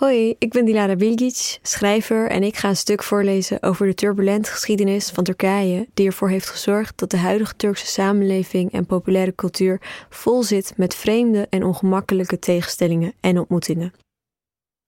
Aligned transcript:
Hoi, 0.00 0.34
ik 0.38 0.50
ben 0.50 0.64
Dilara 0.64 0.96
Bilgic, 0.96 1.58
schrijver 1.62 2.30
en 2.30 2.42
ik 2.42 2.56
ga 2.56 2.68
een 2.68 2.76
stuk 2.76 3.02
voorlezen 3.02 3.62
over 3.62 3.86
de 3.86 3.94
turbulente 3.94 4.50
geschiedenis 4.50 5.10
van 5.10 5.24
Turkije 5.24 5.88
die 5.94 6.06
ervoor 6.06 6.28
heeft 6.28 6.48
gezorgd 6.48 6.98
dat 6.98 7.10
de 7.10 7.16
huidige 7.16 7.56
Turkse 7.56 7.86
samenleving 7.86 8.72
en 8.72 8.86
populaire 8.86 9.34
cultuur 9.34 10.06
vol 10.08 10.42
zit 10.42 10.72
met 10.76 10.94
vreemde 10.94 11.46
en 11.50 11.64
ongemakkelijke 11.64 12.38
tegenstellingen 12.38 13.12
en 13.20 13.38
ontmoetingen. 13.38 13.92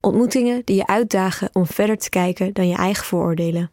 Ontmoetingen 0.00 0.62
die 0.64 0.76
je 0.76 0.86
uitdagen 0.86 1.50
om 1.52 1.66
verder 1.66 1.98
te 1.98 2.08
kijken 2.08 2.52
dan 2.52 2.68
je 2.68 2.76
eigen 2.76 3.04
vooroordelen. 3.04 3.72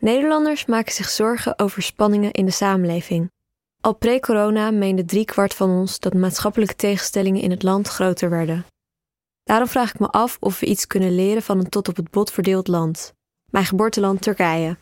Nederlanders 0.00 0.66
maken 0.66 0.92
zich 0.92 1.08
zorgen 1.08 1.58
over 1.58 1.82
spanningen 1.82 2.32
in 2.32 2.44
de 2.44 2.50
samenleving. 2.50 3.30
Al 3.80 3.94
pre-corona 3.94 4.70
meende 4.70 5.04
driekwart 5.04 5.54
van 5.54 5.70
ons 5.70 5.98
dat 5.98 6.14
maatschappelijke 6.14 6.76
tegenstellingen 6.76 7.42
in 7.42 7.50
het 7.50 7.62
land 7.62 7.88
groter 7.88 8.30
werden. 8.30 8.66
Daarom 9.48 9.68
vraag 9.68 9.94
ik 9.94 10.00
me 10.00 10.06
af 10.06 10.36
of 10.40 10.60
we 10.60 10.66
iets 10.66 10.86
kunnen 10.86 11.14
leren 11.14 11.42
van 11.42 11.58
een 11.58 11.68
tot 11.68 11.88
op 11.88 11.96
het 11.96 12.10
bot 12.10 12.30
verdeeld 12.32 12.68
land, 12.68 13.12
mijn 13.50 13.64
geboorteland 13.64 14.22
Turkije. 14.22 14.78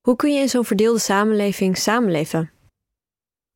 Hoe 0.00 0.16
kun 0.16 0.32
je 0.32 0.40
in 0.40 0.48
zo'n 0.48 0.64
verdeelde 0.64 0.98
samenleving 0.98 1.76
samenleven? 1.76 2.52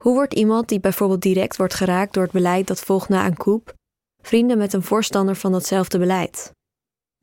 Hoe 0.02 0.15
wordt 0.15 0.34
iemand 0.34 0.69
die 0.69 0.80
bijvoorbeeld 0.80 1.21
direct 1.21 1.57
wordt 1.57 1.74
geraakt 1.74 2.15
door 2.15 2.23
het 2.23 2.33
beleid 2.33 2.66
dat 2.66 2.80
volgt 2.80 3.09
na 3.09 3.27
een 3.27 3.37
coup, 3.37 3.74
vrienden 4.21 4.59
met 4.59 4.73
een 4.73 4.83
voorstander 4.83 5.37
van 5.37 5.52
datzelfde 5.52 5.99
beleid? 5.99 6.52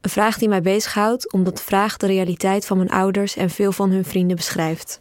Een 0.02 0.10
vraag 0.10 0.38
die 0.38 0.50
mij 0.50 0.62
bezighoudt 0.62 1.32
omdat 1.32 1.58
de 1.58 1.64
vraag 1.64 1.98
de 1.98 2.08
realiteit 2.08 2.66
van 2.66 2.78
mijn 2.78 2.90
ouders 2.90 3.36
en 3.36 3.50
veel 3.50 3.72
van 3.72 3.92
hun 3.92 4.06
vrienden 4.06 4.36
beschrijft. 4.36 5.00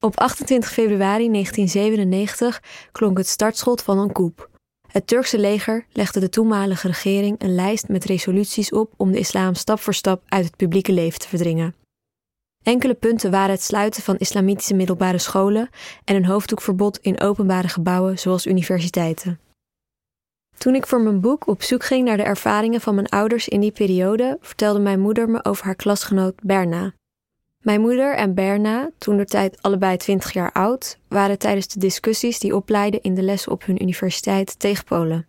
Op 0.00 0.16
28 0.16 0.72
februari 0.72 1.30
1997 1.30 2.62
klonk 2.92 3.18
het 3.18 3.28
startschot 3.28 3.82
van 3.82 3.98
een 3.98 4.12
coup. 4.12 4.50
Het 4.92 5.06
Turkse 5.06 5.38
leger 5.38 5.86
legde 5.92 6.20
de 6.20 6.28
toenmalige 6.28 6.86
regering 6.86 7.42
een 7.42 7.54
lijst 7.54 7.88
met 7.88 8.04
resoluties 8.04 8.70
op 8.70 8.92
om 8.96 9.12
de 9.12 9.18
islam 9.18 9.54
stap 9.54 9.80
voor 9.80 9.94
stap 9.94 10.22
uit 10.28 10.44
het 10.44 10.56
publieke 10.56 10.92
leven 10.92 11.18
te 11.18 11.28
verdringen. 11.28 11.74
Enkele 12.62 12.94
punten 12.94 13.30
waren 13.30 13.50
het 13.50 13.62
sluiten 13.62 14.02
van 14.02 14.16
islamitische 14.16 14.74
middelbare 14.74 15.18
scholen 15.18 15.68
en 16.04 16.16
een 16.16 16.24
hoofddoekverbod 16.24 16.98
in 16.98 17.20
openbare 17.20 17.68
gebouwen 17.68 18.18
zoals 18.18 18.46
universiteiten. 18.46 19.40
Toen 20.58 20.74
ik 20.74 20.86
voor 20.86 21.00
mijn 21.00 21.20
boek 21.20 21.46
op 21.46 21.62
zoek 21.62 21.84
ging 21.84 22.04
naar 22.04 22.16
de 22.16 22.22
ervaringen 22.22 22.80
van 22.80 22.94
mijn 22.94 23.08
ouders 23.08 23.48
in 23.48 23.60
die 23.60 23.72
periode, 23.72 24.38
vertelde 24.40 24.80
mijn 24.80 25.00
moeder 25.00 25.28
me 25.28 25.44
over 25.44 25.64
haar 25.64 25.74
klasgenoot 25.74 26.34
Berna. 26.42 26.92
Mijn 27.62 27.80
moeder 27.80 28.14
en 28.14 28.34
Berna, 28.34 28.90
toen 28.98 29.16
de 29.16 29.24
tijd 29.24 29.62
allebei 29.62 29.96
20 29.96 30.32
jaar 30.32 30.52
oud, 30.52 30.98
waren 31.08 31.38
tijdens 31.38 31.68
de 31.68 31.78
discussies 31.78 32.38
die 32.38 32.56
opleidden 32.56 33.02
in 33.02 33.14
de 33.14 33.22
lessen 33.22 33.52
op 33.52 33.64
hun 33.64 33.82
universiteit 33.82 34.58
tegen 34.58 34.84
Polen. 34.84 35.26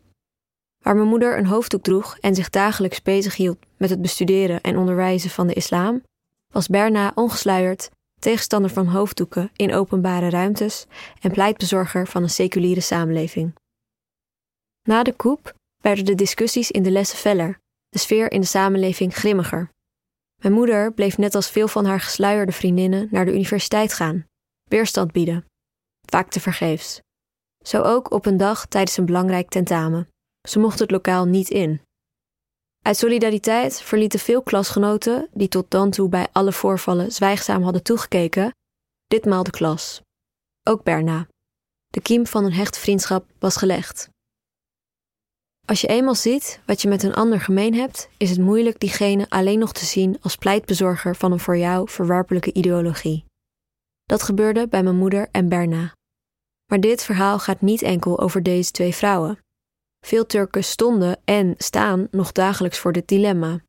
Waar 0.83 0.95
mijn 0.95 1.07
moeder 1.07 1.37
een 1.37 1.45
hoofddoek 1.45 1.83
droeg 1.83 2.17
en 2.19 2.35
zich 2.35 2.49
dagelijks 2.49 3.01
bezighield 3.01 3.57
met 3.77 3.89
het 3.89 4.01
bestuderen 4.01 4.61
en 4.61 4.77
onderwijzen 4.77 5.29
van 5.29 5.47
de 5.47 5.53
islam, 5.53 6.03
was 6.51 6.67
Berna 6.67 7.11
ongesluierd, 7.15 7.89
tegenstander 8.19 8.71
van 8.71 8.87
hoofddoeken 8.87 9.51
in 9.55 9.73
openbare 9.73 10.29
ruimtes 10.29 10.85
en 11.21 11.31
pleitbezorger 11.31 12.07
van 12.07 12.23
een 12.23 12.29
seculiere 12.29 12.81
samenleving. 12.81 13.53
Na 14.87 15.03
de 15.03 15.15
coup 15.15 15.53
werden 15.81 16.05
de 16.05 16.15
discussies 16.15 16.71
in 16.71 16.83
de 16.83 16.91
lessen 16.91 17.17
feller, 17.17 17.59
de 17.89 17.99
sfeer 17.99 18.31
in 18.31 18.41
de 18.41 18.47
samenleving 18.47 19.15
grimmiger. 19.15 19.69
Mijn 20.43 20.55
moeder 20.55 20.93
bleef 20.93 21.17
net 21.17 21.35
als 21.35 21.49
veel 21.49 21.67
van 21.67 21.85
haar 21.85 21.99
gesluierde 21.99 22.51
vriendinnen 22.51 23.07
naar 23.11 23.25
de 23.25 23.33
universiteit 23.33 23.93
gaan, 23.93 24.25
weerstand 24.63 25.11
bieden. 25.11 25.45
Vaak 26.09 26.29
te 26.29 26.39
vergeefs. 26.39 27.01
Zo 27.65 27.81
ook 27.81 28.11
op 28.11 28.25
een 28.25 28.37
dag 28.37 28.65
tijdens 28.65 28.97
een 28.97 29.05
belangrijk 29.05 29.49
tentamen. 29.49 30.07
Ze 30.47 30.59
mocht 30.59 30.79
het 30.79 30.91
lokaal 30.91 31.25
niet 31.25 31.49
in. 31.49 31.81
Uit 32.81 32.97
solidariteit 32.97 33.81
verlieten 33.81 34.19
veel 34.19 34.41
klasgenoten, 34.41 35.29
die 35.33 35.47
tot 35.47 35.71
dan 35.71 35.91
toe 35.91 36.09
bij 36.09 36.27
alle 36.31 36.51
voorvallen 36.51 37.11
zwijgzaam 37.11 37.63
hadden 37.63 37.83
toegekeken, 37.83 38.51
ditmaal 39.07 39.43
de 39.43 39.51
klas. 39.51 40.01
Ook 40.63 40.83
Berna. 40.83 41.27
De 41.87 42.01
kiem 42.01 42.27
van 42.27 42.45
een 42.45 42.53
hechte 42.53 42.79
vriendschap 42.79 43.25
was 43.39 43.57
gelegd. 43.57 44.09
Als 45.65 45.81
je 45.81 45.87
eenmaal 45.87 46.15
ziet 46.15 46.59
wat 46.65 46.81
je 46.81 46.87
met 46.87 47.03
een 47.03 47.13
ander 47.13 47.41
gemeen 47.41 47.73
hebt, 47.73 48.09
is 48.17 48.29
het 48.29 48.39
moeilijk 48.39 48.79
diegene 48.79 49.25
alleen 49.29 49.59
nog 49.59 49.71
te 49.73 49.85
zien 49.85 50.17
als 50.21 50.35
pleitbezorger 50.35 51.15
van 51.15 51.31
een 51.31 51.39
voor 51.39 51.57
jou 51.57 51.89
verwerpelijke 51.89 52.53
ideologie. 52.53 53.25
Dat 54.03 54.23
gebeurde 54.23 54.67
bij 54.67 54.83
mijn 54.83 54.95
moeder 54.95 55.27
en 55.31 55.49
Berna. 55.49 55.91
Maar 56.71 56.79
dit 56.79 57.03
verhaal 57.03 57.39
gaat 57.39 57.61
niet 57.61 57.81
enkel 57.81 58.19
over 58.19 58.43
deze 58.43 58.71
twee 58.71 58.95
vrouwen. 58.95 59.39
Veel 60.05 60.25
Turken 60.25 60.63
stonden 60.63 61.19
en 61.25 61.55
staan 61.57 62.07
nog 62.11 62.31
dagelijks 62.31 62.77
voor 62.77 62.91
dit 62.91 63.07
dilemma. 63.07 63.59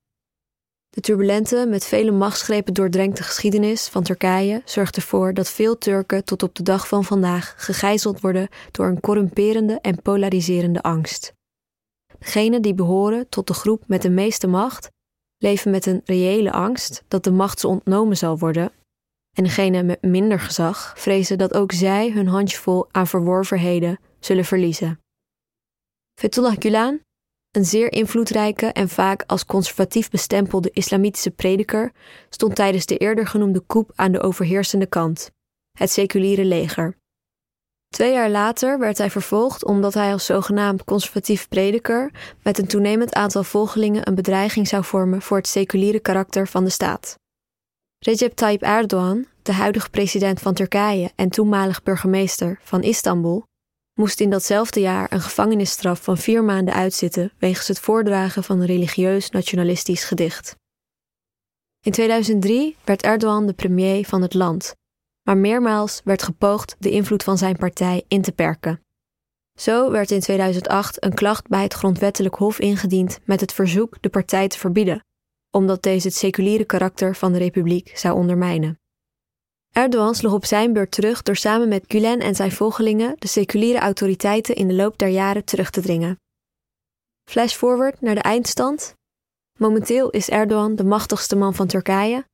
De 0.91 1.01
turbulente, 1.01 1.67
met 1.69 1.85
vele 1.85 2.11
machtsgrepen 2.11 2.75
doordrenkte 2.75 3.23
geschiedenis 3.23 3.89
van 3.89 4.03
Turkije 4.03 4.63
zorgt 4.65 4.97
ervoor 4.97 5.35
dat 5.35 5.51
veel 5.51 5.79
Turken 5.79 6.25
tot 6.25 6.43
op 6.43 6.55
de 6.55 6.63
dag 6.63 6.89
van 6.89 7.05
vandaag 7.05 7.55
gegijzeld 7.57 8.21
worden 8.21 8.49
door 8.71 8.87
een 8.87 9.01
corrumperende 9.01 9.79
en 9.81 10.03
polariserende 10.03 10.83
angst. 10.83 11.33
Degenen 12.25 12.63
die 12.63 12.75
behoren 12.75 13.29
tot 13.29 13.47
de 13.47 13.55
groep 13.55 13.83
met 13.87 14.03
de 14.03 14.11
meeste 14.11 14.47
macht 14.47 14.91
leven 15.39 15.71
met 15.71 15.87
een 15.87 16.01
reële 16.05 16.53
angst 16.53 17.05
dat 17.09 17.25
de 17.25 17.31
macht 17.31 17.61
ze 17.61 17.69
ontnomen 17.69 18.17
zal 18.17 18.39
worden. 18.39 18.73
En 19.33 19.45
degenen 19.45 19.87
met 19.87 20.03
minder 20.03 20.41
gezag 20.41 20.95
vrezen 20.97 21.39
dat 21.39 21.55
ook 21.55 21.73
zij 21.73 22.11
hun 22.11 22.27
handjevol 22.27 22.87
aan 22.91 23.07
verworvenheden 23.07 23.99
zullen 24.21 24.45
verliezen. 24.45 25.01
Fethullah 26.21 26.57
Gulen, 26.59 27.01
een 27.51 27.65
zeer 27.65 27.93
invloedrijke 27.93 28.67
en 28.67 28.89
vaak 28.89 29.25
als 29.27 29.47
conservatief 29.47 30.11
bestempelde 30.11 30.71
islamitische 30.71 31.31
prediker, 31.31 31.93
stond 32.29 32.55
tijdens 32.55 32.87
de 32.87 32.97
eerder 32.97 33.27
genoemde 33.27 33.63
coup 33.67 33.93
aan 33.95 34.13
de 34.13 34.21
overheersende 34.21 34.87
kant, 34.87 35.31
het 35.79 35.91
seculiere 35.91 36.45
leger. 36.45 36.97
Twee 37.95 38.13
jaar 38.13 38.31
later 38.31 38.79
werd 38.79 38.99
hij 38.99 39.11
vervolgd 39.11 39.65
omdat 39.65 39.95
hij 39.95 40.13
als 40.13 40.25
zogenaamd 40.25 40.85
conservatief 40.85 41.49
prediker 41.49 42.11
met 42.43 42.59
een 42.59 42.67
toenemend 42.67 43.15
aantal 43.15 43.43
volgelingen 43.45 44.09
een 44.09 44.15
bedreiging 44.15 44.69
zou 44.69 44.85
vormen 44.85 45.23
voor 45.23 45.37
het 45.37 45.47
seculiere 45.47 46.01
karakter 46.01 46.49
van 46.49 46.65
de 46.65 46.71
staat. 46.71 47.19
Recep 47.99 48.33
Tayyip 48.33 48.63
Erdogan, 48.63 49.27
de 49.43 49.53
huidige 49.53 49.91
president 49.91 50.41
van 50.41 50.55
Turkije 50.55 51.11
en 51.15 51.29
toenmalig 51.29 51.83
burgemeester 51.83 52.59
van 52.63 52.83
Istanbul, 52.83 53.45
moest 54.01 54.21
in 54.21 54.31
datzelfde 54.31 54.81
jaar 54.81 55.13
een 55.13 55.21
gevangenisstraf 55.21 56.03
van 56.03 56.19
vier 56.19 56.45
maanden 56.45 56.75
uitzitten 56.75 57.33
wegens 57.39 57.69
het 57.69 57.81
voordragen 57.81 58.45
van 58.45 58.61
een 58.61 58.67
religieus 58.67 59.31
nationalistisch 59.31 60.05
gedicht. 60.05 60.57
In 61.81 61.93
2003 61.93 62.77
werd 62.85 63.03
Erdogan 63.03 63.47
de 63.47 63.53
premier 63.53 64.07
van 64.07 64.23
het 64.23 64.35
land 64.35 64.75
maar 65.25 65.37
meermaals 65.37 66.01
werd 66.05 66.23
gepoogd 66.23 66.77
de 66.79 66.91
invloed 66.91 67.23
van 67.23 67.39
zijn 67.39 67.57
partij 67.57 68.05
in 68.09 68.23
te 68.23 68.33
perken. 68.33 68.81
Zo 69.59 69.91
werd 69.91 70.11
in 70.11 70.21
2008 70.21 71.05
een 71.05 71.15
klacht 71.15 71.49
bij 71.49 71.63
het 71.63 71.75
Grondwettelijk 71.75 72.35
Hof 72.35 72.59
ingediend 72.59 73.19
met 73.25 73.41
het 73.41 73.53
verzoek 73.53 74.03
de 74.03 74.09
partij 74.09 74.49
te 74.49 74.59
verbieden, 74.59 75.05
omdat 75.51 75.83
deze 75.83 76.07
het 76.07 76.17
seculiere 76.17 76.65
karakter 76.65 77.17
van 77.17 77.33
de 77.33 77.39
republiek 77.39 77.99
zou 77.99 78.15
ondermijnen. 78.15 78.79
Erdogan 79.73 80.15
sloeg 80.15 80.33
op 80.33 80.45
zijn 80.45 80.73
beurt 80.73 80.91
terug 80.91 81.23
door 81.23 81.37
samen 81.37 81.69
met 81.69 81.85
Gulen 81.89 82.21
en 82.21 82.35
zijn 82.35 82.53
volgelingen 82.53 83.15
de 83.19 83.29
seculiere 83.29 83.79
autoriteiten 83.79 84.55
in 84.55 84.69
de 84.69 84.75
loop 84.75 84.99
der 84.99 85.09
jaren 85.09 85.45
terug 85.45 85.71
te 85.71 85.81
dringen. 85.81 86.19
Flash 87.31 87.55
forward 87.55 88.01
naar 88.01 88.15
de 88.15 88.21
eindstand. 88.21 88.95
Momenteel 89.59 90.11
is 90.11 90.29
Erdogan 90.29 90.75
de 90.75 90.85
machtigste 90.85 91.37
man 91.37 91.55
van 91.55 91.67
Turkije 91.67 92.25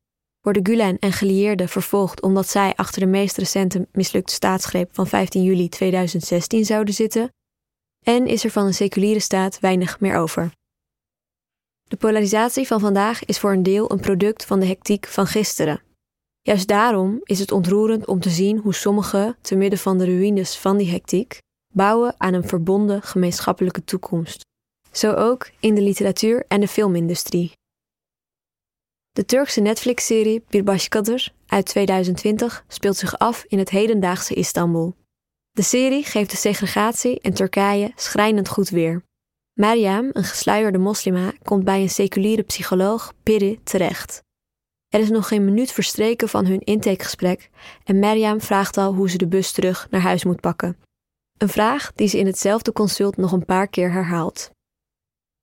worden 0.41 0.67
Gulen 0.67 0.99
en 0.99 1.13
gelieerden 1.13 1.69
vervolgd 1.69 2.23
omdat 2.23 2.49
zij 2.49 2.73
achter 2.75 3.01
de 3.01 3.07
meest 3.07 3.37
recente 3.37 3.89
mislukte 3.93 4.35
staatsgreep 4.35 4.95
van 4.95 5.07
15 5.07 5.43
juli 5.43 5.69
2016 5.69 6.65
zouden 6.65 6.95
zitten, 6.95 7.31
en 8.05 8.27
is 8.27 8.45
er 8.45 8.51
van 8.51 8.67
een 8.67 8.75
seculiere 8.75 9.21
staat 9.21 9.61
weinig 9.61 10.01
meer 10.01 10.17
over. 10.17 10.53
De 11.83 11.97
polarisatie 11.97 12.67
van 12.67 12.81
vandaag 12.81 13.25
is 13.25 13.39
voor 13.39 13.53
een 13.53 13.63
deel 13.63 13.91
een 13.91 14.01
product 14.01 14.45
van 14.45 14.61
de 14.61 14.67
hectiek 14.67 15.07
van 15.07 15.27
gisteren. 15.27 15.83
Juist 16.43 16.69
daarom 16.69 17.21
is 17.23 17.39
het 17.39 17.53
ontroerend 17.53 18.07
om 18.07 18.21
te 18.21 18.31
zien 18.31 18.59
hoe 18.59 18.75
sommigen, 18.75 19.37
te 19.41 19.57
midden 19.57 19.79
van 19.79 19.99
de 19.99 20.05
ruïnes 20.05 20.59
van 20.59 20.77
die 20.77 20.91
hectiek, 20.91 21.39
bouwen 21.75 22.15
aan 22.19 22.35
een 22.35 22.49
verbonden 22.49 23.03
gemeenschappelijke 23.03 23.85
toekomst. 23.85 24.41
Zo 24.93 25.13
ook 25.13 25.51
in 25.61 25.75
de 25.75 25.83
literatuur 25.83 26.45
en 26.49 26.61
de 26.61 26.69
filmindustrie. 26.69 27.53
De 29.13 29.25
Turkse 29.25 29.61
Netflix-serie 29.61 30.43
Birbashkadır 30.49 31.33
uit 31.47 31.67
2020 31.67 32.65
speelt 32.69 32.97
zich 32.97 33.19
af 33.19 33.45
in 33.49 33.59
het 33.59 33.71
hedendaagse 33.71 34.35
Istanbul. 34.35 34.95
De 35.51 35.63
serie 35.63 36.05
geeft 36.05 36.31
de 36.31 36.37
segregatie 36.37 37.19
in 37.21 37.35
Turkije 37.35 37.93
schrijnend 37.97 38.49
goed 38.49 38.69
weer. 38.69 39.03
Mariam, 39.53 40.11
een 40.13 40.25
gesluierde 40.25 40.79
moslima, 40.79 41.33
komt 41.43 41.65
bij 41.65 41.81
een 41.81 41.91
seculiere 41.91 42.43
psycholoog, 42.43 43.13
Piri, 43.23 43.61
terecht. 43.63 44.23
Er 44.89 45.01
is 45.01 45.11
nog 45.11 45.29
geen 45.29 45.45
minuut 45.45 45.73
verstreken 45.73 46.29
van 46.29 46.47
hun 46.47 46.61
intakegesprek 46.61 47.51
en 47.85 47.99
Mariam 47.99 48.41
vraagt 48.41 48.77
al 48.77 48.95
hoe 48.95 49.11
ze 49.11 49.19
de 49.19 49.29
bus 49.29 49.53
terug 49.53 49.87
naar 49.91 50.01
huis 50.01 50.25
moet 50.25 50.41
pakken. 50.41 50.77
Een 51.39 51.49
vraag 51.49 51.93
die 51.95 52.09
ze 52.09 52.19
in 52.19 52.27
hetzelfde 52.27 52.73
consult 52.73 53.17
nog 53.17 53.33
een 53.33 53.45
paar 53.45 53.69
keer 53.69 53.93
herhaalt. 53.93 54.51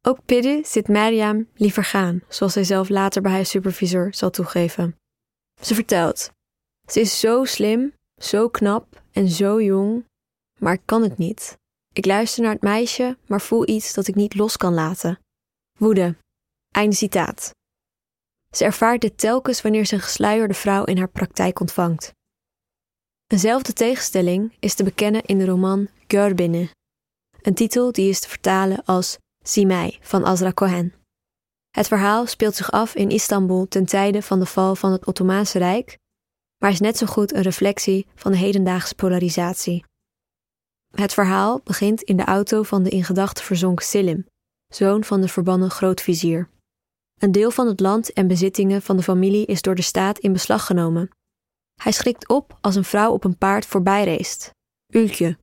Ook 0.07 0.25
Pidde 0.25 0.62
zit 0.65 0.88
Mariam 0.88 1.48
liever 1.56 1.83
gaan, 1.83 2.21
zoals 2.30 2.54
zij 2.54 2.63
zelf 2.63 2.89
later 2.89 3.21
bij 3.21 3.31
haar 3.31 3.45
supervisor 3.45 4.13
zal 4.13 4.30
toegeven. 4.30 4.95
Ze 5.62 5.75
vertelt: 5.75 6.31
Ze 6.92 7.00
is 7.00 7.19
zo 7.19 7.45
slim, 7.45 7.94
zo 8.21 8.50
knap 8.50 9.01
en 9.12 9.30
zo 9.30 9.62
jong, 9.62 10.06
maar 10.59 10.74
ik 10.74 10.81
kan 10.86 11.01
het 11.01 11.18
niet. 11.18 11.57
Ik 11.94 12.06
luister 12.06 12.44
naar 12.44 12.51
het 12.51 12.62
meisje, 12.62 13.18
maar 13.25 13.42
voel 13.42 13.69
iets 13.69 13.94
dat 13.94 14.07
ik 14.07 14.15
niet 14.15 14.36
los 14.36 14.57
kan 14.57 14.74
laten. 14.74 15.19
Woede. 15.80 16.15
Einde 16.71 16.95
citaat. 16.95 17.51
Ze 18.51 18.63
ervaart 18.63 19.01
dit 19.01 19.18
telkens 19.18 19.62
wanneer 19.62 19.86
ze 19.86 19.94
een 19.94 20.01
gesluierde 20.01 20.54
vrouw 20.54 20.83
in 20.83 20.98
haar 20.98 21.09
praktijk 21.09 21.59
ontvangt. 21.59 22.12
Eenzelfde 23.27 23.74
tegenstelling 23.74 24.54
is 24.59 24.74
te 24.74 24.83
bekennen 24.83 25.24
in 25.24 25.38
de 25.38 25.45
roman 25.45 25.88
Görbine, 26.07 26.69
een 27.42 27.54
titel 27.54 27.92
die 27.92 28.09
is 28.09 28.19
te 28.19 28.30
vertalen 28.30 28.86
als 28.86 29.18
Zie 29.47 29.65
mij 29.65 29.97
van 30.01 30.25
Azra 30.25 30.51
Cohen. 30.51 30.94
Het 31.69 31.88
verhaal 31.88 32.25
speelt 32.25 32.55
zich 32.55 32.71
af 32.71 32.95
in 32.95 33.09
Istanbul 33.09 33.67
ten 33.67 33.85
tijde 33.85 34.21
van 34.21 34.39
de 34.39 34.45
val 34.45 34.75
van 34.75 34.91
het 34.91 35.05
Ottomaanse 35.05 35.57
Rijk, 35.57 35.97
maar 36.57 36.71
is 36.71 36.79
net 36.79 36.97
zo 36.97 37.05
goed 37.05 37.33
een 37.33 37.41
reflectie 37.41 38.07
van 38.15 38.31
de 38.31 38.38
hedendaagse 38.38 38.95
polarisatie. 38.95 39.85
Het 40.95 41.13
verhaal 41.13 41.61
begint 41.63 42.01
in 42.01 42.17
de 42.17 42.23
auto 42.23 42.63
van 42.63 42.83
de 42.83 42.89
in 42.89 43.03
gedachten 43.03 43.44
verzonken 43.44 43.85
Selim, 43.85 44.25
zoon 44.67 45.03
van 45.03 45.21
de 45.21 45.27
verbannen 45.27 45.69
grootvizier. 45.69 46.49
Een 47.19 47.31
deel 47.31 47.51
van 47.51 47.67
het 47.67 47.79
land 47.79 48.13
en 48.13 48.27
bezittingen 48.27 48.81
van 48.81 48.97
de 48.97 49.03
familie 49.03 49.45
is 49.45 49.61
door 49.61 49.75
de 49.75 49.81
staat 49.81 50.19
in 50.19 50.33
beslag 50.33 50.65
genomen. 50.65 51.09
Hij 51.81 51.91
schrikt 51.91 52.27
op 52.27 52.57
als 52.61 52.75
een 52.75 52.83
vrouw 52.83 53.11
op 53.11 53.23
een 53.23 53.38
paard 53.38 53.65
voorbijreest. 53.65 54.51
Ulkje. 54.88 55.38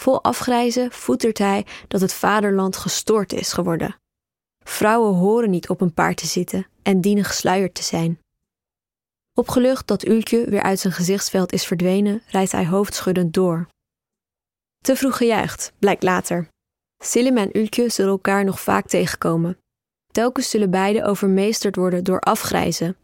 Vol 0.00 0.22
afgrijzen 0.22 0.92
voetert 0.92 1.38
hij 1.38 1.66
dat 1.88 2.00
het 2.00 2.12
vaderland 2.12 2.76
gestoord 2.76 3.32
is 3.32 3.52
geworden. 3.52 3.96
Vrouwen 4.64 5.14
horen 5.14 5.50
niet 5.50 5.68
op 5.68 5.80
een 5.80 5.94
paard 5.94 6.16
te 6.16 6.26
zitten 6.26 6.66
en 6.82 7.00
dienen 7.00 7.24
gesluierd 7.24 7.74
te 7.74 7.82
zijn. 7.82 8.18
Opgelucht 9.34 9.86
dat 9.86 10.06
Ulkje 10.06 10.50
weer 10.50 10.62
uit 10.62 10.78
zijn 10.78 10.92
gezichtsveld 10.92 11.52
is 11.52 11.66
verdwenen, 11.66 12.22
rijdt 12.26 12.52
hij 12.52 12.66
hoofdschuddend 12.66 13.34
door. 13.34 13.68
Te 14.84 14.96
vroeg 14.96 15.16
gejuicht, 15.16 15.72
blijkt 15.78 16.02
later. 16.02 16.48
Silim 17.02 17.36
en 17.36 17.58
Ulkje 17.58 17.88
zullen 17.88 18.10
elkaar 18.10 18.44
nog 18.44 18.60
vaak 18.60 18.86
tegenkomen. 18.86 19.58
Telkens 20.12 20.50
zullen 20.50 20.70
beide 20.70 21.04
overmeesterd 21.04 21.76
worden 21.76 22.04
door 22.04 22.20
afgrijzen. 22.20 22.96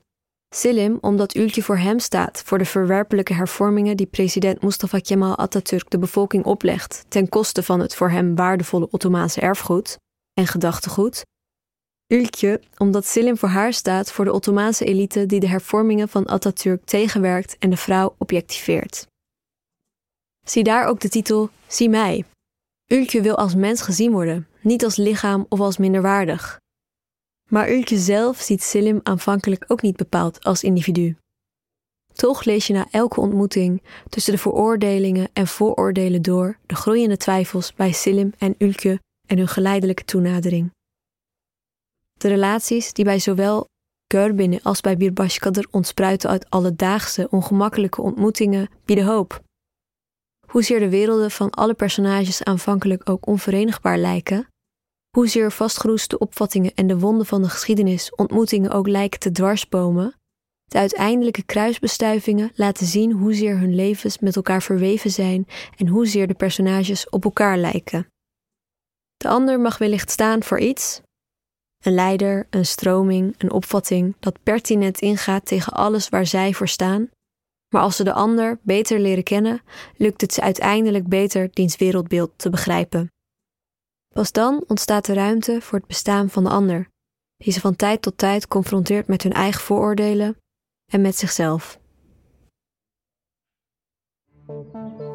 Silim 0.54 0.98
omdat 1.00 1.36
Ultje 1.36 1.62
voor 1.62 1.78
hem 1.78 1.98
staat 1.98 2.42
voor 2.42 2.58
de 2.58 2.64
verwerpelijke 2.64 3.34
hervormingen 3.34 3.96
die 3.96 4.06
president 4.06 4.62
Mustafa 4.62 4.98
Kemal 4.98 5.36
Atatürk 5.36 5.90
de 5.90 5.98
bevolking 5.98 6.44
oplegt 6.44 7.04
ten 7.08 7.28
koste 7.28 7.62
van 7.62 7.80
het 7.80 7.94
voor 7.94 8.10
hem 8.10 8.34
waardevolle 8.34 8.88
Ottomaanse 8.90 9.40
erfgoed 9.40 9.98
en 10.32 10.46
gedachtegoed. 10.46 11.22
Ultje 12.06 12.60
omdat 12.76 13.06
Silim 13.06 13.36
voor 13.36 13.48
haar 13.48 13.72
staat 13.72 14.12
voor 14.12 14.24
de 14.24 14.32
Ottomaanse 14.32 14.84
elite 14.84 15.26
die 15.26 15.40
de 15.40 15.48
hervormingen 15.48 16.08
van 16.08 16.28
Atatürk 16.28 16.84
tegenwerkt 16.84 17.56
en 17.58 17.70
de 17.70 17.76
vrouw 17.76 18.14
objectiveert. 18.18 19.06
Zie 20.46 20.64
daar 20.64 20.86
ook 20.86 21.00
de 21.00 21.08
titel 21.08 21.50
Zie 21.66 21.88
mij. 21.88 22.24
Ultje 22.86 23.20
wil 23.20 23.36
als 23.36 23.54
mens 23.54 23.82
gezien 23.82 24.12
worden, 24.12 24.48
niet 24.60 24.84
als 24.84 24.96
lichaam 24.96 25.46
of 25.48 25.60
als 25.60 25.76
minderwaardig. 25.76 26.58
Maar 27.50 27.70
Ultje 27.70 27.98
zelf 27.98 28.40
ziet 28.40 28.62
Selim 28.62 29.00
aanvankelijk 29.02 29.64
ook 29.68 29.82
niet 29.82 29.96
bepaald 29.96 30.44
als 30.44 30.62
individu. 30.62 31.16
Toch 32.12 32.44
lees 32.44 32.66
je 32.66 32.72
na 32.72 32.86
elke 32.90 33.20
ontmoeting 33.20 33.82
tussen 34.08 34.32
de 34.32 34.38
veroordelingen 34.38 35.28
en 35.32 35.46
vooroordelen 35.46 36.22
door 36.22 36.58
de 36.66 36.74
groeiende 36.74 37.16
twijfels 37.16 37.74
bij 37.74 37.92
Selim 37.92 38.32
en 38.38 38.54
Ulke 38.58 39.00
en 39.26 39.38
hun 39.38 39.48
geleidelijke 39.48 40.04
toenadering. 40.04 40.70
De 42.12 42.28
relaties 42.28 42.92
die 42.92 43.04
bij 43.04 43.18
zowel 43.18 43.68
Görbin 44.14 44.62
als 44.62 44.80
bij 44.80 44.96
Birbashkader 44.96 45.66
ontspruiten 45.70 46.30
uit 46.30 46.50
alledaagse, 46.50 47.28
ongemakkelijke 47.30 48.02
ontmoetingen 48.02 48.68
bieden 48.84 49.04
hoop. 49.04 49.42
Hoezeer 50.46 50.78
de 50.78 50.88
werelden 50.88 51.30
van 51.30 51.50
alle 51.50 51.74
personages 51.74 52.42
aanvankelijk 52.42 53.10
ook 53.10 53.26
onverenigbaar 53.26 53.98
lijken, 53.98 54.48
Hoezeer 55.16 55.52
vastgeroeste 55.52 56.18
opvattingen 56.18 56.74
en 56.74 56.86
de 56.86 56.98
wonden 56.98 57.26
van 57.26 57.42
de 57.42 57.48
geschiedenis 57.48 58.14
ontmoetingen 58.14 58.70
ook 58.70 58.88
lijken 58.88 59.20
te 59.20 59.30
dwarsbomen, 59.30 60.14
de 60.64 60.78
uiteindelijke 60.78 61.42
kruisbestuivingen 61.42 62.50
laten 62.54 62.86
zien 62.86 63.12
hoezeer 63.12 63.58
hun 63.58 63.74
levens 63.74 64.18
met 64.18 64.36
elkaar 64.36 64.62
verweven 64.62 65.10
zijn 65.10 65.46
en 65.76 65.86
hoezeer 65.86 66.26
de 66.26 66.34
personages 66.34 67.08
op 67.08 67.24
elkaar 67.24 67.58
lijken. 67.58 68.06
De 69.16 69.28
ander 69.28 69.60
mag 69.60 69.78
wellicht 69.78 70.10
staan 70.10 70.42
voor 70.42 70.58
iets, 70.58 71.00
een 71.84 71.94
leider, 71.94 72.46
een 72.50 72.66
stroming, 72.66 73.34
een 73.38 73.50
opvatting 73.50 74.14
dat 74.18 74.42
pertinent 74.42 75.00
ingaat 75.00 75.46
tegen 75.46 75.72
alles 75.72 76.08
waar 76.08 76.26
zij 76.26 76.52
voor 76.52 76.68
staan, 76.68 77.10
maar 77.74 77.82
als 77.82 77.96
ze 77.96 78.04
de 78.04 78.12
ander 78.12 78.58
beter 78.62 78.98
leren 78.98 79.24
kennen, 79.24 79.62
lukt 79.96 80.20
het 80.20 80.32
ze 80.34 80.40
uiteindelijk 80.40 81.08
beter 81.08 81.48
diens 81.52 81.76
wereldbeeld 81.76 82.32
te 82.36 82.50
begrijpen. 82.50 83.10
Pas 84.14 84.32
dan 84.32 84.64
ontstaat 84.66 85.04
de 85.04 85.12
ruimte 85.12 85.60
voor 85.60 85.78
het 85.78 85.86
bestaan 85.86 86.30
van 86.30 86.44
de 86.44 86.50
ander, 86.50 86.88
die 87.36 87.52
ze 87.52 87.60
van 87.60 87.76
tijd 87.76 88.02
tot 88.02 88.18
tijd 88.18 88.48
confronteert 88.48 89.06
met 89.06 89.22
hun 89.22 89.32
eigen 89.32 89.60
vooroordelen 89.60 90.36
en 90.92 91.00
met 91.00 91.16
zichzelf. 91.16 91.78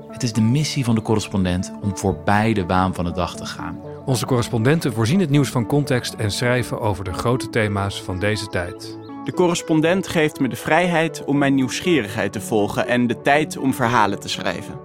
Het 0.07 0.23
is 0.23 0.33
de 0.33 0.41
missie 0.41 0.83
van 0.83 0.95
de 0.95 1.01
correspondent 1.01 1.73
om 1.81 1.97
voorbij 1.97 2.53
de 2.53 2.65
waan 2.65 2.93
van 2.93 3.05
de 3.05 3.11
dag 3.11 3.35
te 3.35 3.45
gaan. 3.45 3.79
Onze 4.05 4.25
correspondenten 4.25 4.93
voorzien 4.93 5.19
het 5.19 5.29
nieuws 5.29 5.49
van 5.49 5.65
context 5.65 6.13
en 6.13 6.31
schrijven 6.31 6.79
over 6.79 7.03
de 7.03 7.13
grote 7.13 7.49
thema's 7.49 8.01
van 8.01 8.19
deze 8.19 8.47
tijd. 8.47 8.97
De 9.23 9.33
correspondent 9.33 10.07
geeft 10.07 10.39
me 10.39 10.47
de 10.47 10.55
vrijheid 10.55 11.23
om 11.23 11.37
mijn 11.37 11.55
nieuwsgierigheid 11.55 12.31
te 12.31 12.41
volgen 12.41 12.87
en 12.87 13.07
de 13.07 13.21
tijd 13.21 13.57
om 13.57 13.73
verhalen 13.73 14.19
te 14.19 14.29
schrijven. 14.29 14.84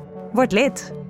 Word 0.33 0.53
lid. 0.53 1.00